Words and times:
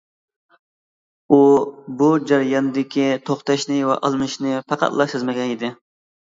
ئۇ 1.35 1.37
بۇ 1.99 2.09
جەرياندىكى 2.31 3.11
توختاشنى 3.31 3.77
ۋە 3.91 3.99
ئالمىشىشنى 4.09 4.57
پەقەتلا 4.73 5.09
سەزمىگەن 5.15 5.55
ئىدى. 5.55 5.73